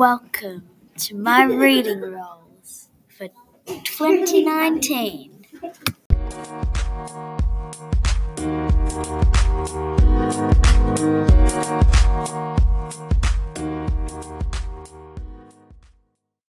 Welcome 0.00 0.62
to 0.96 1.14
my 1.14 1.44
reading 1.44 2.00
rolls 2.00 2.88
for 3.06 3.28
2019. 3.66 5.44